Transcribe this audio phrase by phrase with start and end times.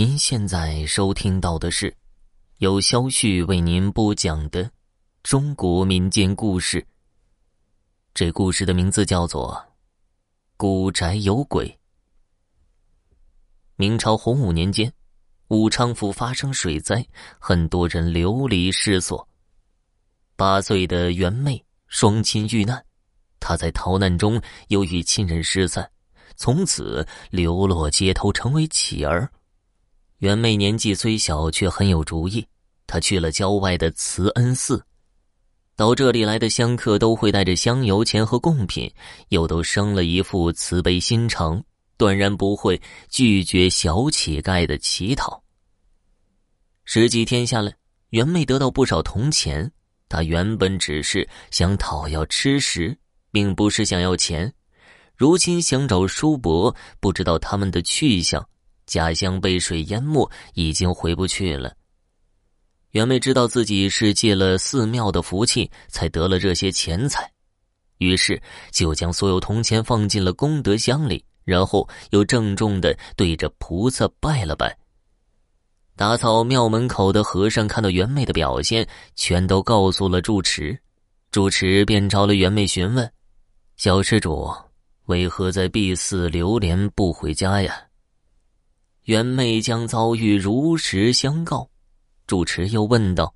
[0.00, 1.94] 您现在收听到的是
[2.56, 4.70] 由肖旭为您播讲的
[5.22, 6.82] 中国民间故事。
[8.14, 9.52] 这故事的名字叫做
[10.56, 11.68] 《古宅有鬼》。
[13.76, 14.90] 明朝洪武年间，
[15.48, 17.06] 武昌府发生水灾，
[17.38, 19.28] 很多人流离失所。
[20.34, 22.82] 八岁的袁妹双亲遇难，
[23.38, 25.90] 她在逃难中又与亲人失散，
[26.36, 29.30] 从此流落街头，成为乞儿。
[30.20, 32.46] 袁妹年纪虽小，却很有主意。
[32.86, 34.84] 她去了郊外的慈恩寺，
[35.76, 38.92] 到这里来的香客都会带着香油钱和贡品，
[39.30, 41.62] 又都生了一副慈悲心肠，
[41.96, 45.42] 断然不会拒绝小乞丐的乞讨。
[46.84, 47.74] 十几天下来，
[48.10, 49.72] 袁妹得到不少铜钱。
[50.06, 52.94] 她原本只是想讨要吃食，
[53.32, 54.52] 并不是想要钱。
[55.16, 58.46] 如今想找叔伯，不知道他们的去向。
[58.90, 61.72] 家乡被水淹没，已经回不去了。
[62.90, 67.30] 袁妹知道自己是借了寺庙的福气才得了这些钱财，
[67.98, 74.76] 于是就将所有铜钱放进了功德箱里，然后又郑重的对着菩萨拜了拜。
[75.94, 80.76] 打扫庙门口的和尚看到袁妹的表现，全都告诉了住持，
[81.30, 83.08] 住持便找了袁妹询问
[83.78, 84.52] ：“小施主，
[85.06, 87.80] 为何在敝寺流连不回家呀？”
[89.04, 91.68] 袁妹将遭遇如实相告，
[92.26, 93.34] 主持又问道：“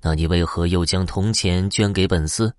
[0.00, 2.54] 那你为何又将铜钱捐给本寺？”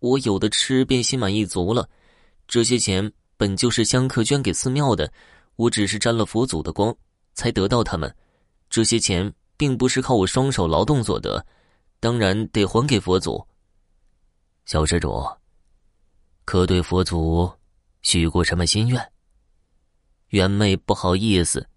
[0.00, 1.88] 我有的吃，便心满意足了。
[2.46, 5.10] 这些钱本就是香客捐给寺庙的，
[5.56, 6.94] 我只是沾了佛祖的光，
[7.34, 8.14] 才得到他们。
[8.68, 11.44] 这些钱并不是靠我双手劳动所得，
[12.00, 13.44] 当然得还给佛祖。
[14.66, 15.26] 小施主，
[16.44, 17.50] 可对佛祖
[18.02, 19.12] 许过什么心愿？
[20.30, 21.68] 袁妹不好意思，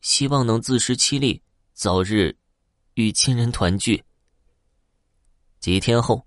[0.00, 1.42] 希望能自食其力，
[1.72, 2.36] 早日
[2.94, 4.04] 与亲人团聚。
[5.58, 6.24] 几天后，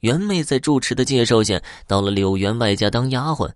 [0.00, 3.48] 袁妹在住持的介绍下到了柳员外家当丫鬟。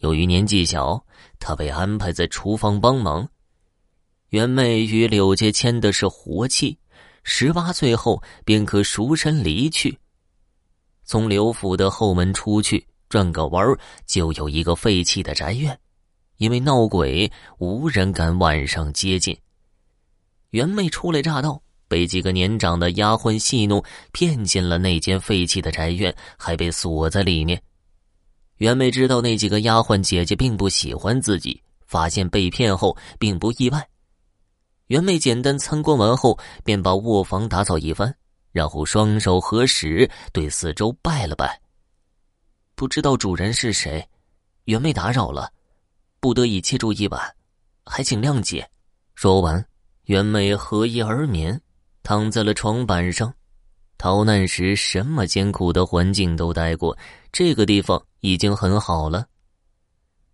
[0.00, 1.02] 由于年纪小，
[1.38, 3.26] 她被安排在厨房帮忙。
[4.28, 6.78] 袁妹与柳家签的是活契，
[7.22, 9.98] 十八岁后便可赎身离去。
[11.04, 13.66] 从刘府的后门出去，转个弯
[14.04, 15.80] 就有一个废弃的宅院。
[16.40, 19.36] 因为闹鬼，无人敢晚上接近。
[20.52, 27.62] 袁妹初来乍到，被几个年长的丫鬟戏弄，骗进了那间废弃的宅院，还被锁在里面。
[28.56, 33.86] 袁妹知道那几个丫鬟姐姐并不喜欢自己，发现被骗后并不意外。
[34.86, 38.16] 袁妹简单参观完后，便把卧房打扫一番，
[38.50, 41.60] 然后双手合十，对四周拜了拜。
[42.74, 44.02] 不知道主人是谁，
[44.64, 45.52] 袁妹打扰了。
[46.20, 47.20] 不得已借住一晚，
[47.84, 48.68] 还请谅解。
[49.14, 49.64] 说完，
[50.04, 51.60] 袁妹合衣而眠，
[52.02, 53.32] 躺在了床板上。
[53.96, 56.96] 逃难时什么艰苦的环境都待过，
[57.32, 59.26] 这个地方已经很好了。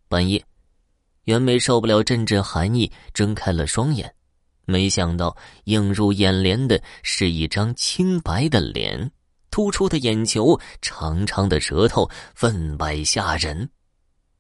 [0.09, 0.45] 半夜，
[1.25, 4.15] 袁梅受不了阵阵寒意，睁开了双眼，
[4.67, 9.11] 没想到映入眼帘的是一张清白的脸，
[9.51, 13.69] 突出的眼球，长长的舌头，分外吓人。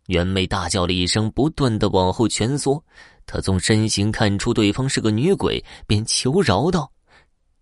[0.06, 2.82] 袁妹大叫了一声，不断的往后蜷缩。
[3.26, 6.92] 她从身形看出对方是个女鬼，便求饶道：“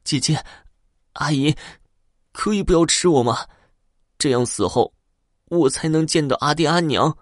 [0.04, 0.44] 姐姐，
[1.14, 1.54] 阿姨，
[2.32, 3.46] 可以不要吃我吗？
[4.18, 4.92] 这样死后，
[5.46, 7.16] 我才能见到阿爹阿娘。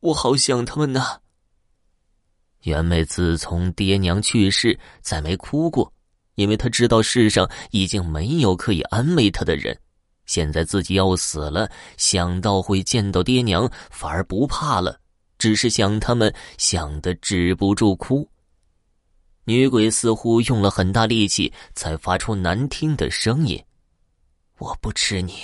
[0.00, 1.20] 我好想他们呐。”
[2.62, 5.92] 袁妹自从爹娘去世，再没哭过，
[6.34, 9.76] 因为她知道世上已经没有可以安慰她的人。
[10.32, 14.98] 现在自己要死了，想到会见到爹娘，反而不怕了，
[15.36, 18.26] 只是想他们，想的止不住哭。
[19.44, 23.62] 女鬼似乎用了很大力气，才发出难听的声音
[24.56, 25.34] ：“我不吃你，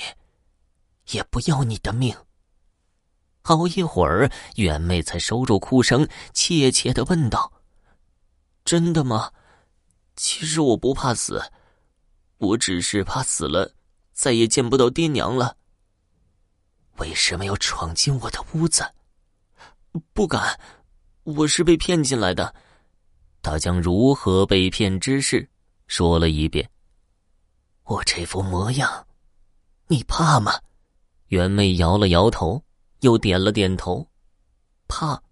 [1.11, 2.17] 也不要你的命。”
[3.45, 7.53] 好一会儿，袁妹才收住哭声，怯怯的问道
[8.65, 9.31] ：“真的吗？
[10.17, 11.43] 其实我不怕死，
[12.39, 13.71] 我只是怕死了。”
[14.19, 15.57] 再也见不到爹娘了。
[16.97, 18.85] 为什么要闯进我的屋子？
[20.13, 20.59] 不敢，
[21.23, 22.53] 我是被骗进来的。
[23.43, 25.49] 他将如何被骗之事
[25.87, 26.69] 说了一遍。
[27.85, 29.07] 我这副模样，
[29.87, 30.53] 你怕吗？
[31.29, 32.65] 袁妹摇了摇头，
[33.03, 34.05] 又点了点头。
[34.89, 35.23] 怕，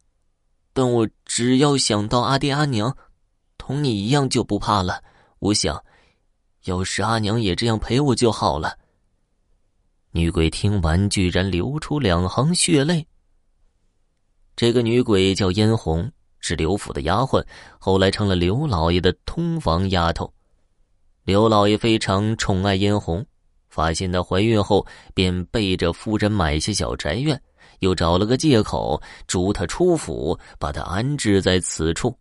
[0.73, 2.97] 但我只要想到阿爹阿娘，
[3.59, 5.03] 同你一样就不怕了。
[5.41, 5.85] 我想。
[6.67, 8.77] 要是阿娘也这样陪我就好了。
[10.13, 13.07] 女鬼听完，居然流出两行血泪。
[14.55, 17.45] 这个女鬼叫嫣红，是刘府的丫鬟，
[17.79, 20.33] 后来成了刘老爷的通房丫头。
[21.25, 23.25] 刘老爷非常宠爱嫣红，
[23.69, 27.41] 发现她怀孕后，便背着夫人买下小宅院，
[27.81, 32.17] 又找了个借口逐她出府，把她安置在此处。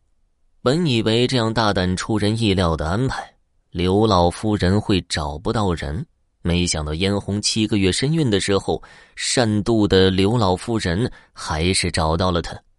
[0.61, 3.34] 本以为这样大胆出人意料的安排，
[3.75, 6.05] 刘老夫人会找不到人，
[6.41, 8.81] 没想到嫣红七个月身孕的时候，
[9.17, 12.57] 善妒的刘老夫人还是找到了她。